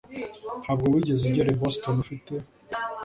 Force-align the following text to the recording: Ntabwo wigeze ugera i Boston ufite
Ntabwo 0.63 0.85
wigeze 0.93 1.21
ugera 1.25 1.49
i 1.51 1.57
Boston 1.61 1.95
ufite 2.03 2.33